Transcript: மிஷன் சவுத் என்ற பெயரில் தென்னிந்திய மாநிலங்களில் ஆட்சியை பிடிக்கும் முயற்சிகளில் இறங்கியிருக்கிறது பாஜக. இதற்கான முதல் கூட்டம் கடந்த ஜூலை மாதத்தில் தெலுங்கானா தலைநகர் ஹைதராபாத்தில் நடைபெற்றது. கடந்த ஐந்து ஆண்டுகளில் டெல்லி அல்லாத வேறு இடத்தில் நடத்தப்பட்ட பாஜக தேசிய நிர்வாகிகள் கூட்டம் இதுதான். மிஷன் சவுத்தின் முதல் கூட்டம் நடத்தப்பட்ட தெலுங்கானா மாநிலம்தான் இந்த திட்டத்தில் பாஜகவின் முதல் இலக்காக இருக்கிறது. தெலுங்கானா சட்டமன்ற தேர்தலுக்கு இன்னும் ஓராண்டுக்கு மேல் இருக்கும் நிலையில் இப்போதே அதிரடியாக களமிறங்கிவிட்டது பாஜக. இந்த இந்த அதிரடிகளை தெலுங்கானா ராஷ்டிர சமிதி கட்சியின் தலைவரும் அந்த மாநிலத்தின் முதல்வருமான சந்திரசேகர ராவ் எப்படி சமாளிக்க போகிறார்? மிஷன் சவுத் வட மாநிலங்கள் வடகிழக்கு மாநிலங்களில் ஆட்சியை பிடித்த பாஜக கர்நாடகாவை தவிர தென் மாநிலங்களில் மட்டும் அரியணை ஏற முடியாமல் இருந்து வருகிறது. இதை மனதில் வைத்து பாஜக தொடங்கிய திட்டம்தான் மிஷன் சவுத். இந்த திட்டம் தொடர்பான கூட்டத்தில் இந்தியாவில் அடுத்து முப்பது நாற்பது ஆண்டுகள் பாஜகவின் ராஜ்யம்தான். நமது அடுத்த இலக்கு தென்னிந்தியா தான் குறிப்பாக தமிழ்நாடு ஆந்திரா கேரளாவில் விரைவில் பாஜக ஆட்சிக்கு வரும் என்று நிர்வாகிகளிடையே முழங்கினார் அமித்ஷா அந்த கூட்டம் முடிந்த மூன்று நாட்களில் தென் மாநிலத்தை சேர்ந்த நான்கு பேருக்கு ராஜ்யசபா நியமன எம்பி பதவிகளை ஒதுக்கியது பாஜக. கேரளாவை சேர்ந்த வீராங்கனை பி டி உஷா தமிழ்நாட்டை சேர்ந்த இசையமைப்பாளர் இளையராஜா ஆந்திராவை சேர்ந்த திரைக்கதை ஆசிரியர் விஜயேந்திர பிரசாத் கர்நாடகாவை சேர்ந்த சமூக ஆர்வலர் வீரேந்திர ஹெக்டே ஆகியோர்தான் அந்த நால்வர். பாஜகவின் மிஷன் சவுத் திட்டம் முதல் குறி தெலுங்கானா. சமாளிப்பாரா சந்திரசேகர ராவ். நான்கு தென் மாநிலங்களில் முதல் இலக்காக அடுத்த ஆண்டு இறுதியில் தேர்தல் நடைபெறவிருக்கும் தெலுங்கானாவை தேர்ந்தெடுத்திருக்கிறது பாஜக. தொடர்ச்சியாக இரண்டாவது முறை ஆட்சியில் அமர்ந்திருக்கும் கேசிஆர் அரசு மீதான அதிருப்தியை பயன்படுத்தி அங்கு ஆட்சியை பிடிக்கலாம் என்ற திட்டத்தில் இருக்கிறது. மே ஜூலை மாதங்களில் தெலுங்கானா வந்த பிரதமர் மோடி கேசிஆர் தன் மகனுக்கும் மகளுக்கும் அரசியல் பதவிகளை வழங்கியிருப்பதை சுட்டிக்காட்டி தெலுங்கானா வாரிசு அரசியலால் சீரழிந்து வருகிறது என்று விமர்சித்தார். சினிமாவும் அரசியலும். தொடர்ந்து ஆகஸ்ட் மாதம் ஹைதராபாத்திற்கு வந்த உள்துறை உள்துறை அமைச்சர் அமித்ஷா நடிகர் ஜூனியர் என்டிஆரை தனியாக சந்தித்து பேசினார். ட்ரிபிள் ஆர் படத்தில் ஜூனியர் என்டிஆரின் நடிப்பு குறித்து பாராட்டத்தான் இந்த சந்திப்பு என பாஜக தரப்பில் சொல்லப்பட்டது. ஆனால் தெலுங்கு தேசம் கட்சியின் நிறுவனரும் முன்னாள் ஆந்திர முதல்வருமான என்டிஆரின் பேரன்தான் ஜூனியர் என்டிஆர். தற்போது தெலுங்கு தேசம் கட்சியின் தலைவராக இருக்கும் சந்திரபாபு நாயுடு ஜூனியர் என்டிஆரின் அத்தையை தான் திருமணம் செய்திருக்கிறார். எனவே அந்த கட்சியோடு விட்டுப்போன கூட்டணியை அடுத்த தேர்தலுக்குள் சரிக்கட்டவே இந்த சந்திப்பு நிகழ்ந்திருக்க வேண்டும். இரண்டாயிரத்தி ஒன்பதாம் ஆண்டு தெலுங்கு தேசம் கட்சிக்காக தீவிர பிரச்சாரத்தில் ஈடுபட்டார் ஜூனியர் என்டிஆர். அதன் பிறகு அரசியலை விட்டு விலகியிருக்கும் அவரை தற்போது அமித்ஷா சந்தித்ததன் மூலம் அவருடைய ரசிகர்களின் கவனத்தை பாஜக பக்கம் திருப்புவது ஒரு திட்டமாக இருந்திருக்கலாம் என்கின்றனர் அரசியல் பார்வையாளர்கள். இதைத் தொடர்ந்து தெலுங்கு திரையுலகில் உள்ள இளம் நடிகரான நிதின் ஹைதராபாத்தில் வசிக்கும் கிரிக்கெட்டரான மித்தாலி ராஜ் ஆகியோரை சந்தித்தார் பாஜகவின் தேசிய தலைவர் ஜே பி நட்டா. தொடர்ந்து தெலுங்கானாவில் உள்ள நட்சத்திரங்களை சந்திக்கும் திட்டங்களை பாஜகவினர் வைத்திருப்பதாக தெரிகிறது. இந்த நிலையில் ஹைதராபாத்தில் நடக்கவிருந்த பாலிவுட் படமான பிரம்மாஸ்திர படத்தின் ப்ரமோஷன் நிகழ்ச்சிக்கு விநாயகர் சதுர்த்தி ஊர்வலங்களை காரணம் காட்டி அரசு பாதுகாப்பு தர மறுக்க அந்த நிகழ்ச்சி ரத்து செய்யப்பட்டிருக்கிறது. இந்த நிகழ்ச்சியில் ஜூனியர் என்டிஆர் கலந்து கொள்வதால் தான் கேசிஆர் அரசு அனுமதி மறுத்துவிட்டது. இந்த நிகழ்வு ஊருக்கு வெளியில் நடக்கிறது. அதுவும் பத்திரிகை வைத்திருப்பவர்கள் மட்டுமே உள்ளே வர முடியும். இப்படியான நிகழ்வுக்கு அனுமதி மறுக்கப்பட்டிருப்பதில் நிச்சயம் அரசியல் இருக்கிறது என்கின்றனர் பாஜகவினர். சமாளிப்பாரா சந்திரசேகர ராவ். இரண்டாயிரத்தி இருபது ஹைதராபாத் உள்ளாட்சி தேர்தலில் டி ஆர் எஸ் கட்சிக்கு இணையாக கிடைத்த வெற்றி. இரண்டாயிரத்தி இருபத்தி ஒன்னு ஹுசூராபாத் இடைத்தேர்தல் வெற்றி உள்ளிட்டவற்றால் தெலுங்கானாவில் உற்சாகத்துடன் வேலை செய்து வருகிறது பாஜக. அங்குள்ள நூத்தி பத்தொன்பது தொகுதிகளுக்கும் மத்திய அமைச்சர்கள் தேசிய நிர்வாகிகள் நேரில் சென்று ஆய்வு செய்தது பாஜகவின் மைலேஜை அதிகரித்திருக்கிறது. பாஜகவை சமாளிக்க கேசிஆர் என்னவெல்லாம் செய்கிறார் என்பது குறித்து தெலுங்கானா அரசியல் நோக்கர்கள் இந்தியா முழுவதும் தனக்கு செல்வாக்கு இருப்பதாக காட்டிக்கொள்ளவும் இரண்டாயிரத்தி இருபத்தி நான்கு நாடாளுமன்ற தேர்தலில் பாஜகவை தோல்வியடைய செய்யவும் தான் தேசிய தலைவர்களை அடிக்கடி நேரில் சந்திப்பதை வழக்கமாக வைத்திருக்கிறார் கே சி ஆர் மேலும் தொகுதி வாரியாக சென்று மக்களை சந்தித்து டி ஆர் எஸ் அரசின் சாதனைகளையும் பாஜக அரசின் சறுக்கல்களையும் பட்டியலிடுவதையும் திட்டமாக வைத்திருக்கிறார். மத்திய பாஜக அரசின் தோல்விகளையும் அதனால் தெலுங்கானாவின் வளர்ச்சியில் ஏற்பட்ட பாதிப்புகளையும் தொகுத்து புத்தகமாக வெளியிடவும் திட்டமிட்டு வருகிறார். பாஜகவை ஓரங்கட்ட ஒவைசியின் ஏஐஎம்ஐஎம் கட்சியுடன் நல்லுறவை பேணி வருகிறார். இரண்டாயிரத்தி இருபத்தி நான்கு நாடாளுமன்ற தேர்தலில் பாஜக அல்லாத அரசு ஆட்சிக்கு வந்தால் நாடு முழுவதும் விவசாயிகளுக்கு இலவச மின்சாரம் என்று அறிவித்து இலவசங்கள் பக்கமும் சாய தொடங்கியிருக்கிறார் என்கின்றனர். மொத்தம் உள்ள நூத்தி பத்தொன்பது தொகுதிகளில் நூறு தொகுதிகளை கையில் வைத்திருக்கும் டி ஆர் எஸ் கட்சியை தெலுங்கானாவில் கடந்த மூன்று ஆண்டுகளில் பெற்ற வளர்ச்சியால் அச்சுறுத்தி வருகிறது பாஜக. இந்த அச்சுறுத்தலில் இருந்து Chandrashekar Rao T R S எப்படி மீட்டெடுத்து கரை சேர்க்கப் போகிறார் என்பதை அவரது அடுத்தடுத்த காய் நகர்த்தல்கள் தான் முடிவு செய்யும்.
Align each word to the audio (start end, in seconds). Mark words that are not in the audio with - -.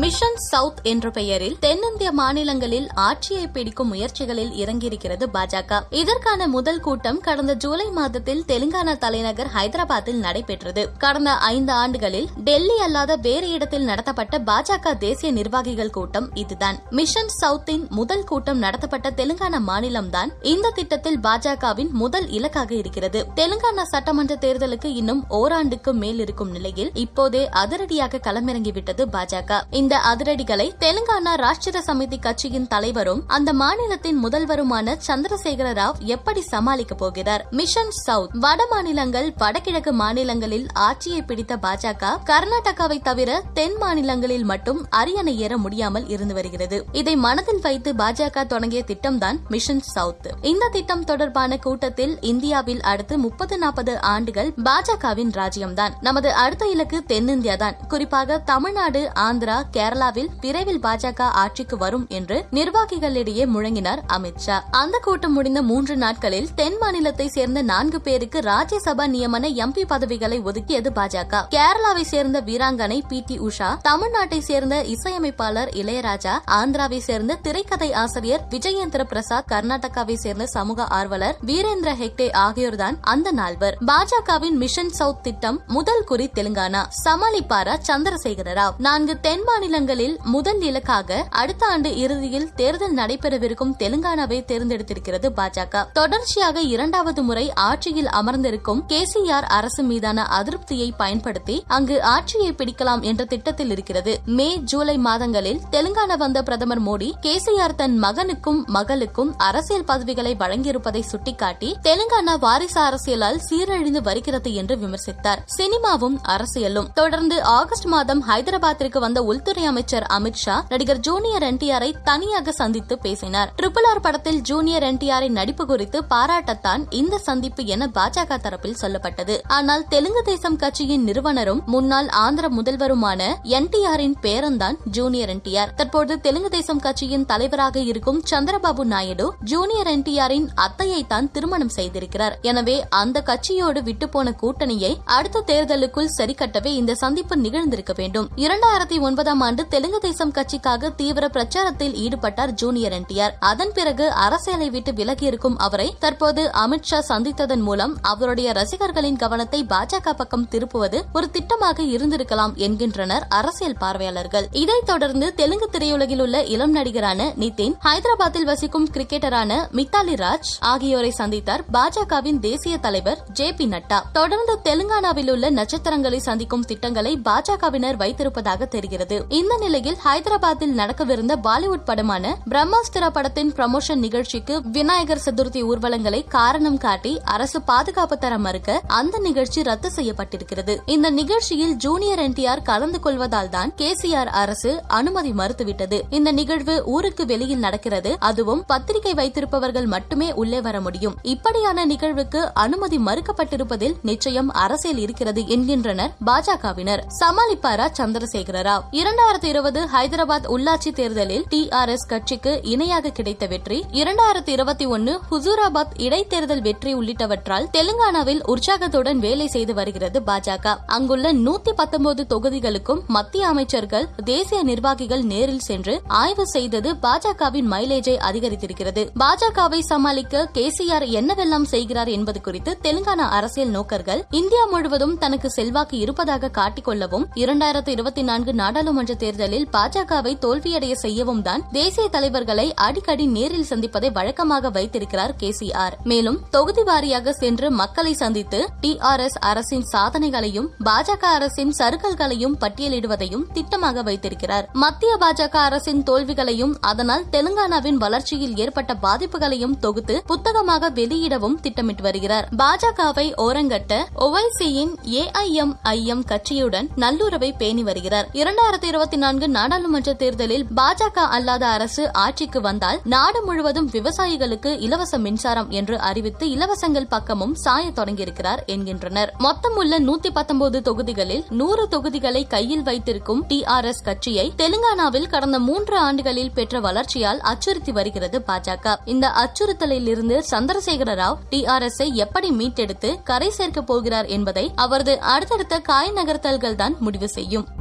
மிஷன் 0.00 0.36
சவுத் 0.36 0.80
என்ற 0.82 1.10
பெயரில் 1.10 1.56
தென்னிந்திய 1.60 2.12
மாநிலங்களில் 2.12 2.88
ஆட்சியை 2.94 3.46
பிடிக்கும் 3.46 3.88
முயற்சிகளில் 3.88 4.50
இறங்கியிருக்கிறது 4.50 5.24
பாஜக. 5.34 5.80
இதற்கான 5.90 6.48
முதல் 6.48 6.80
கூட்டம் 6.80 7.20
கடந்த 7.20 7.54
ஜூலை 7.54 7.90
மாதத்தில் 7.90 8.44
தெலுங்கானா 8.48 8.98
தலைநகர் 8.98 9.50
ஹைதராபாத்தில் 9.56 10.18
நடைபெற்றது. 10.18 10.92
கடந்த 10.98 11.30
ஐந்து 11.30 11.72
ஆண்டுகளில் 11.72 12.28
டெல்லி 12.44 12.78
அல்லாத 12.78 13.16
வேறு 13.16 13.50
இடத்தில் 13.50 13.84
நடத்தப்பட்ட 13.84 14.38
பாஜக 14.38 14.96
தேசிய 14.98 15.32
நிர்வாகிகள் 15.32 15.90
கூட்டம் 15.90 16.34
இதுதான். 16.34 16.78
மிஷன் 16.90 17.32
சவுத்தின் 17.42 17.88
முதல் 17.88 18.24
கூட்டம் 18.24 18.58
நடத்தப்பட்ட 18.58 19.10
தெலுங்கானா 19.10 19.60
மாநிலம்தான் 19.66 20.32
இந்த 20.42 20.70
திட்டத்தில் 20.70 21.18
பாஜகவின் 21.18 21.90
முதல் 21.90 22.28
இலக்காக 22.28 22.74
இருக்கிறது. 22.74 23.26
தெலுங்கானா 23.34 23.82
சட்டமன்ற 23.82 24.34
தேர்தலுக்கு 24.40 24.86
இன்னும் 24.86 25.24
ஓராண்டுக்கு 25.28 25.92
மேல் 25.92 26.18
இருக்கும் 26.18 26.50
நிலையில் 26.50 26.90
இப்போதே 26.94 27.48
அதிரடியாக 27.48 28.16
களமிறங்கிவிட்டது 28.16 29.04
பாஜக. 29.12 29.60
இந்த 29.70 29.86
இந்த 29.88 30.00
அதிரடிகளை 30.12 30.64
தெலுங்கானா 30.78 31.32
ராஷ்டிர 31.34 31.78
சமிதி 31.86 32.20
கட்சியின் 32.20 32.66
தலைவரும் 32.66 33.22
அந்த 33.26 33.52
மாநிலத்தின் 33.52 34.24
முதல்வருமான 34.24 34.96
சந்திரசேகர 35.06 35.68
ராவ் 35.72 35.98
எப்படி 35.98 36.40
சமாளிக்க 36.40 36.94
போகிறார்? 36.94 37.46
மிஷன் 37.50 37.90
சவுத் 37.90 38.30
வட 38.32 38.66
மாநிலங்கள் 38.70 39.32
வடகிழக்கு 39.36 39.92
மாநிலங்களில் 39.92 40.66
ஆட்சியை 40.72 41.22
பிடித்த 41.22 41.56
பாஜக 41.56 42.10
கர்நாடகாவை 42.24 43.02
தவிர 43.02 43.42
தென் 43.54 43.76
மாநிலங்களில் 43.76 44.44
மட்டும் 44.44 44.86
அரியணை 44.90 45.38
ஏற 45.38 45.56
முடியாமல் 45.56 46.08
இருந்து 46.08 46.34
வருகிறது. 46.34 46.84
இதை 46.92 47.16
மனதில் 47.16 47.60
வைத்து 47.60 47.92
பாஜக 47.92 48.46
தொடங்கிய 48.46 48.84
திட்டம்தான் 48.86 49.38
மிஷன் 49.48 49.80
சவுத். 49.80 50.30
இந்த 50.42 50.68
திட்டம் 50.72 51.04
தொடர்பான 51.04 51.56
கூட்டத்தில் 51.56 52.20
இந்தியாவில் 52.20 52.82
அடுத்து 52.82 53.18
முப்பது 53.18 53.58
நாற்பது 53.58 54.00
ஆண்டுகள் 54.00 54.54
பாஜகவின் 54.64 55.34
ராஜ்யம்தான். 55.40 55.92
நமது 56.00 56.32
அடுத்த 56.32 56.68
இலக்கு 56.68 57.04
தென்னிந்தியா 57.08 57.56
தான் 57.56 57.76
குறிப்பாக 57.88 58.38
தமிழ்நாடு 58.38 59.12
ஆந்திரா 59.14 59.67
கேரளாவில் 59.72 60.28
விரைவில் 60.40 60.80
பாஜக 60.80 61.20
ஆட்சிக்கு 61.20 61.76
வரும் 61.76 62.06
என்று 62.08 62.46
நிர்வாகிகளிடையே 62.50 63.46
முழங்கினார் 63.54 63.98
அமித்ஷா 64.12 64.60
அந்த 64.70 64.98
கூட்டம் 65.02 65.32
முடிந்த 65.32 65.62
மூன்று 65.62 65.96
நாட்களில் 65.96 66.48
தென் 66.54 66.76
மாநிலத்தை 66.80 67.28
சேர்ந்த 67.28 67.62
நான்கு 67.62 68.00
பேருக்கு 68.00 68.38
ராஜ்யசபா 68.38 69.06
நியமன 69.06 69.48
எம்பி 69.54 69.86
பதவிகளை 69.86 70.40
ஒதுக்கியது 70.40 70.90
பாஜக. 70.94 71.46
கேரளாவை 71.50 72.02
சேர்ந்த 72.02 72.40
வீராங்கனை 72.40 73.02
பி 73.08 73.22
டி 73.26 73.38
உஷா 73.38 73.78
தமிழ்நாட்டை 73.88 74.38
சேர்ந்த 74.38 74.82
இசையமைப்பாளர் 74.82 75.68
இளையராஜா 75.68 76.34
ஆந்திராவை 76.50 76.98
சேர்ந்த 76.98 77.34
திரைக்கதை 77.34 77.92
ஆசிரியர் 77.92 78.40
விஜயேந்திர 78.50 79.04
பிரசாத் 79.04 79.44
கர்நாடகாவை 79.50 80.14
சேர்ந்த 80.14 80.46
சமூக 80.46 80.84
ஆர்வலர் 80.84 81.36
வீரேந்திர 81.46 81.94
ஹெக்டே 82.02 82.30
ஆகியோர்தான் 82.32 82.96
அந்த 83.00 83.32
நால்வர். 83.32 83.78
பாஜகவின் 83.86 84.50
மிஷன் 84.50 84.90
சவுத் 84.90 85.22
திட்டம் 85.22 85.62
முதல் 85.66 86.04
குறி 86.04 86.30
தெலுங்கானா. 86.34 86.84
சமாளிப்பாரா 87.04 87.76
சந்திரசேகர 87.86 88.54
ராவ். 88.54 88.74
நான்கு 88.78 89.20
தென் 89.20 89.42
மாநிலங்களில் 89.58 90.18
முதல் 90.22 90.60
இலக்காக 90.60 91.26
அடுத்த 91.30 91.66
ஆண்டு 91.66 91.98
இறுதியில் 91.98 92.54
தேர்தல் 92.54 92.94
நடைபெறவிருக்கும் 92.94 93.72
தெலுங்கானாவை 93.78 94.36
தேர்ந்தெடுத்திருக்கிறது 94.50 95.28
பாஜக. 95.36 95.92
தொடர்ச்சியாக 95.92 96.60
இரண்டாவது 96.60 97.22
முறை 97.22 97.52
ஆட்சியில் 97.52 98.08
அமர்ந்திருக்கும் 98.08 98.82
கேசிஆர் 98.88 99.46
அரசு 99.48 99.82
மீதான 99.82 100.26
அதிருப்தியை 100.26 100.92
பயன்படுத்தி 100.96 101.64
அங்கு 101.66 102.02
ஆட்சியை 102.02 102.52
பிடிக்கலாம் 102.52 103.00
என்ற 103.00 103.24
திட்டத்தில் 103.24 103.70
இருக்கிறது. 103.70 104.18
மே 104.24 104.56
ஜூலை 104.56 104.96
மாதங்களில் 104.98 105.60
தெலுங்கானா 105.70 106.16
வந்த 106.16 106.42
பிரதமர் 106.42 106.82
மோடி 106.82 107.10
கேசிஆர் 107.22 107.76
தன் 107.76 108.02
மகனுக்கும் 108.02 108.64
மகளுக்கும் 108.66 109.34
அரசியல் 109.38 109.84
பதவிகளை 109.84 110.34
வழங்கியிருப்பதை 110.38 111.00
சுட்டிக்காட்டி 111.00 111.76
தெலுங்கானா 111.82 112.38
வாரிசு 112.38 112.80
அரசியலால் 112.80 113.42
சீரழிந்து 113.50 114.02
வருகிறது 114.02 114.54
என்று 114.54 114.76
விமர்சித்தார். 114.76 115.42
சினிமாவும் 115.58 116.20
அரசியலும். 116.28 116.92
தொடர்ந்து 116.94 117.42
ஆகஸ்ட் 117.42 117.90
மாதம் 117.96 118.24
ஹைதராபாத்திற்கு 118.28 118.98
வந்த 118.98 119.22
உள்துறை 119.22 119.46
உள்துறை 119.48 119.68
அமைச்சர் 119.68 120.04
அமித்ஷா 120.14 120.54
நடிகர் 120.70 120.98
ஜூனியர் 121.06 121.44
என்டிஆரை 121.48 121.88
தனியாக 122.08 122.52
சந்தித்து 122.58 122.94
பேசினார். 123.04 123.50
ட்ரிபிள் 123.58 123.86
ஆர் 123.90 124.00
படத்தில் 124.06 124.40
ஜூனியர் 124.48 124.84
என்டிஆரின் 124.88 125.38
நடிப்பு 125.38 125.64
குறித்து 125.70 125.98
பாராட்டத்தான் 126.10 126.82
இந்த 126.98 127.18
சந்திப்பு 127.26 127.62
என 127.74 127.86
பாஜக 127.94 128.36
தரப்பில் 128.44 128.76
சொல்லப்பட்டது. 128.80 129.34
ஆனால் 129.56 129.84
தெலுங்கு 129.92 130.22
தேசம் 130.30 130.58
கட்சியின் 130.62 131.06
நிறுவனரும் 131.08 131.62
முன்னாள் 131.74 132.10
ஆந்திர 132.24 132.50
முதல்வருமான 132.56 133.30
என்டிஆரின் 133.58 134.16
பேரன்தான் 134.26 134.76
ஜூனியர் 134.96 135.32
என்டிஆர். 135.34 135.72
தற்போது 135.80 136.18
தெலுங்கு 136.26 136.50
தேசம் 136.56 136.82
கட்சியின் 136.88 137.26
தலைவராக 137.32 137.78
இருக்கும் 137.92 138.20
சந்திரபாபு 138.32 138.86
நாயுடு 138.92 139.28
ஜூனியர் 139.52 139.90
என்டிஆரின் 139.94 140.46
அத்தையை 140.66 141.00
தான் 141.14 141.30
திருமணம் 141.36 141.74
செய்திருக்கிறார். 141.78 142.36
எனவே 142.50 142.76
அந்த 143.00 143.24
கட்சியோடு 143.30 143.82
விட்டுப்போன 143.88 144.36
கூட்டணியை 144.44 144.92
அடுத்த 145.18 145.44
தேர்தலுக்குள் 145.52 146.14
சரிக்கட்டவே 146.18 146.74
இந்த 146.82 146.98
சந்திப்பு 147.04 147.34
நிகழ்ந்திருக்க 147.46 147.94
வேண்டும். 148.02 148.30
இரண்டாயிரத்தி 148.46 148.96
ஒன்பதாம் 149.08 149.36
ஆண்டு 149.40 149.68
தெலுங்கு 149.68 149.98
தேசம் 149.98 150.32
கட்சிக்காக 150.32 150.94
தீவிர 150.94 151.28
பிரச்சாரத்தில் 151.28 151.94
ஈடுபட்டார் 151.94 152.50
ஜூனியர் 152.50 152.92
என்டிஆர். 152.92 153.32
அதன் 153.38 153.72
பிறகு 153.74 154.10
அரசியலை 154.10 154.70
விட்டு 154.70 154.92
விலகியிருக்கும் 154.92 155.56
அவரை 155.56 155.96
தற்போது 155.98 156.50
அமித்ஷா 156.54 156.98
சந்தித்ததன் 156.98 157.60
மூலம் 157.60 157.96
அவருடைய 158.02 158.52
ரசிகர்களின் 158.52 159.16
கவனத்தை 159.16 159.64
பாஜக 159.64 160.10
பக்கம் 160.10 160.48
திருப்புவது 160.50 161.02
ஒரு 161.12 161.30
திட்டமாக 161.32 161.78
இருந்திருக்கலாம் 161.78 162.54
என்கின்றனர் 162.54 163.26
அரசியல் 163.28 163.76
பார்வையாளர்கள். 163.78 164.48
இதைத் 164.52 164.86
தொடர்ந்து 164.86 165.34
தெலுங்கு 165.34 165.68
திரையுலகில் 165.72 166.20
உள்ள 166.20 166.42
இளம் 166.42 166.76
நடிகரான 166.76 167.32
நிதின் 167.38 167.74
ஹைதராபாத்தில் 167.84 168.44
வசிக்கும் 168.44 168.88
கிரிக்கெட்டரான 168.92 169.68
மித்தாலி 169.72 170.14
ராஜ் 170.14 170.52
ஆகியோரை 170.60 171.14
சந்தித்தார் 171.18 171.64
பாஜகவின் 171.72 172.38
தேசிய 172.38 172.78
தலைவர் 172.78 173.18
ஜே 173.32 173.52
பி 173.52 173.66
நட்டா. 173.66 174.02
தொடர்ந்து 174.12 174.58
தெலுங்கானாவில் 174.64 175.30
உள்ள 175.30 175.50
நட்சத்திரங்களை 175.50 176.18
சந்திக்கும் 176.18 176.64
திட்டங்களை 176.64 177.18
பாஜகவினர் 177.24 177.96
வைத்திருப்பதாக 177.96 178.64
தெரிகிறது. 178.64 179.24
இந்த 179.36 179.56
நிலையில் 179.56 179.96
ஹைதராபாத்தில் 180.04 180.72
நடக்கவிருந்த 180.72 181.36
பாலிவுட் 181.46 181.84
படமான 181.84 182.36
பிரம்மாஸ்திர 182.50 183.10
படத்தின் 183.10 183.50
ப்ரமோஷன் 183.56 184.00
நிகழ்ச்சிக்கு 184.04 184.62
விநாயகர் 184.76 185.20
சதுர்த்தி 185.24 185.60
ஊர்வலங்களை 185.70 186.28
காரணம் 186.28 186.78
காட்டி 186.78 187.20
அரசு 187.24 187.62
பாதுகாப்பு 187.62 188.18
தர 188.18 188.38
மறுக்க 188.38 188.80
அந்த 188.86 189.18
நிகழ்ச்சி 189.18 189.62
ரத்து 189.62 189.90
செய்யப்பட்டிருக்கிறது. 189.96 190.76
இந்த 190.84 191.10
நிகழ்ச்சியில் 191.10 191.74
ஜூனியர் 191.76 192.18
என்டிஆர் 192.18 192.62
கலந்து 192.62 193.00
கொள்வதால் 193.00 193.48
தான் 193.48 193.72
கேசிஆர் 193.76 194.30
அரசு 194.42 194.82
அனுமதி 194.86 195.32
மறுத்துவிட்டது. 195.32 196.00
இந்த 196.10 196.32
நிகழ்வு 196.32 196.82
ஊருக்கு 196.86 197.26
வெளியில் 197.26 197.58
நடக்கிறது. 197.58 198.16
அதுவும் 198.20 198.64
பத்திரிகை 198.66 199.14
வைத்திருப்பவர்கள் 199.14 199.86
மட்டுமே 199.86 200.32
உள்ளே 200.32 200.60
வர 200.60 200.80
முடியும். 200.80 201.16
இப்படியான 201.22 201.84
நிகழ்வுக்கு 201.84 202.50
அனுமதி 202.54 202.98
மறுக்கப்பட்டிருப்பதில் 202.98 203.98
நிச்சயம் 204.02 204.48
அரசியல் 204.48 204.98
இருக்கிறது 204.98 205.46
என்கின்றனர் 205.46 206.10
பாஜகவினர். 206.24 207.04
சமாளிப்பாரா 207.20 207.88
சந்திரசேகர 208.00 208.66
ராவ். 208.70 209.16
இரண்டாயிரத்தி 209.18 209.44
இருபது 209.44 209.80
ஹைதராபாத் 209.92 210.46
உள்ளாட்சி 210.48 210.90
தேர்தலில் 210.92 211.44
டி 211.48 211.68
ஆர் 211.68 211.88
எஸ் 211.88 212.06
கட்சிக்கு 212.06 212.60
இணையாக 212.62 213.10
கிடைத்த 213.10 213.46
வெற்றி. 213.46 213.84
இரண்டாயிரத்தி 213.92 214.48
இருபத்தி 214.48 214.86
ஒன்னு 214.86 215.20
ஹுசூராபாத் 215.30 215.94
இடைத்தேர்தல் 215.96 216.60
வெற்றி 216.60 216.94
உள்ளிட்டவற்றால் 216.94 217.66
தெலுங்கானாவில் 217.72 218.42
உற்சாகத்துடன் 218.42 219.18
வேலை 219.18 219.46
செய்து 219.46 219.74
வருகிறது 219.74 220.20
பாஜக. 220.20 220.74
அங்குள்ள 220.86 221.32
நூத்தி 221.32 221.72
பத்தொன்பது 221.76 222.26
தொகுதிகளுக்கும் 222.28 223.00
மத்திய 223.06 223.46
அமைச்சர்கள் 223.46 224.08
தேசிய 224.24 224.62
நிர்வாகிகள் 224.62 225.22
நேரில் 225.22 225.60
சென்று 225.60 226.00
ஆய்வு 226.06 226.46
செய்தது 226.46 226.92
பாஜகவின் 226.94 227.68
மைலேஜை 227.70 228.16
அதிகரித்திருக்கிறது. 228.30 229.04
பாஜகவை 229.24 229.78
சமாளிக்க 229.78 230.48
கேசிஆர் 230.52 231.08
என்னவெல்லாம் 231.18 231.68
செய்கிறார் 231.74 232.08
என்பது 232.08 232.40
குறித்து 232.40 232.78
தெலுங்கானா 232.82 233.28
அரசியல் 233.40 233.70
நோக்கர்கள் 233.70 234.24
இந்தியா 234.30 234.64
முழுவதும் 234.64 235.18
தனக்கு 235.18 235.50
செல்வாக்கு 235.50 235.98
இருப்பதாக 235.98 236.52
காட்டிக்கொள்ளவும் 236.60 237.28
இரண்டாயிரத்தி 237.34 237.88
இருபத்தி 237.88 238.22
நான்கு 238.22 238.54
நாடாளுமன்ற 238.54 239.06
தேர்தலில் 239.16 239.68
பாஜகவை 239.76 240.32
தோல்வியடைய 240.38 240.92
செய்யவும் 240.92 241.42
தான் 241.42 241.64
தேசிய 241.72 242.08
தலைவர்களை 242.08 242.74
அடிக்கடி 242.74 243.26
நேரில் 243.26 243.68
சந்திப்பதை 243.70 244.12
வழக்கமாக 244.12 244.70
வைத்திருக்கிறார் 244.70 245.36
கே 245.36 245.50
சி 245.50 245.72
ஆர் 245.72 245.96
மேலும் 246.04 246.38
தொகுதி 246.50 246.82
வாரியாக 246.82 247.30
சென்று 247.30 247.70
மக்களை 247.70 248.12
சந்தித்து 248.14 248.68
டி 248.80 248.98
ஆர் 249.00 249.20
எஸ் 249.20 249.38
அரசின் 249.40 249.86
சாதனைகளையும் 249.92 250.68
பாஜக 250.84 251.24
அரசின் 251.36 251.72
சறுக்கல்களையும் 251.78 252.56
பட்டியலிடுவதையும் 252.60 253.46
திட்டமாக 253.52 254.02
வைத்திருக்கிறார். 254.02 254.68
மத்திய 254.72 255.16
பாஜக 255.20 255.56
அரசின் 255.58 256.02
தோல்விகளையும் 256.02 256.74
அதனால் 256.80 257.24
தெலுங்கானாவின் 257.30 257.98
வளர்ச்சியில் 258.04 258.56
ஏற்பட்ட 258.56 258.94
பாதிப்புகளையும் 258.94 259.76
தொகுத்து 259.78 260.22
புத்தகமாக 260.26 260.90
வெளியிடவும் 260.90 261.56
திட்டமிட்டு 261.60 262.02
வருகிறார். 262.02 262.48
பாஜகவை 262.56 263.26
ஓரங்கட்ட 263.36 264.00
ஒவைசியின் 264.14 264.92
ஏஐஎம்ஐஎம் 265.22 266.24
கட்சியுடன் 266.30 266.88
நல்லுறவை 266.96 267.52
பேணி 267.58 267.82
வருகிறார். 267.82 268.28
இரண்டாயிரத்தி 268.32 268.90
இருபத்தி 268.98 269.18
நான்கு 269.22 269.48
நாடாளுமன்ற 269.48 270.12
தேர்தலில் 270.12 270.66
பாஜக 270.76 271.18
அல்லாத 271.18 271.66
அரசு 271.66 272.12
ஆட்சிக்கு 272.12 272.60
வந்தால் 272.60 273.00
நாடு 273.04 273.44
முழுவதும் 273.44 273.90
விவசாயிகளுக்கு 273.90 274.80
இலவச 274.80 275.18
மின்சாரம் 275.18 275.70
என்று 275.70 275.98
அறிவித்து 275.98 276.46
இலவசங்கள் 276.48 277.06
பக்கமும் 277.08 277.54
சாய 277.54 277.90
தொடங்கியிருக்கிறார் 277.90 278.64
என்கின்றனர். 278.66 279.34
மொத்தம் 279.38 279.76
உள்ள 279.76 280.00
நூத்தி 280.00 280.30
பத்தொன்பது 280.32 280.82
தொகுதிகளில் 280.82 281.44
நூறு 281.48 281.88
தொகுதிகளை 281.88 282.46
கையில் 282.46 282.82
வைத்திருக்கும் 282.82 283.46
டி 283.46 283.64
ஆர் 283.64 283.84
எஸ் 283.84 284.02
கட்சியை 284.02 284.52
தெலுங்கானாவில் 284.56 285.28
கடந்த 285.28 285.58
மூன்று 285.58 285.98
ஆண்டுகளில் 285.98 286.50
பெற்ற 286.50 286.80
வளர்ச்சியால் 286.80 287.40
அச்சுறுத்தி 287.40 287.92
வருகிறது 287.92 288.44
பாஜக. 288.46 288.96
இந்த 289.04 289.28
அச்சுறுத்தலில் 289.28 290.06
இருந்து 290.06 290.44
Chandrashekar 290.50 291.14
Rao 291.14 291.36
T 291.48 291.66
R 291.66 291.82
S 291.82 291.96
எப்படி 291.96 292.50
மீட்டெடுத்து 292.50 293.22
கரை 293.22 293.50
சேர்க்கப் 293.50 293.86
போகிறார் 293.86 294.26
என்பதை 294.26 294.72
அவரது 294.74 295.20
அடுத்தடுத்த 295.20 295.78
காய் 295.78 296.12
நகர்த்தல்கள் 296.14 296.74
தான் 296.74 296.96
முடிவு 296.98 297.28
செய்யும். 297.28 297.77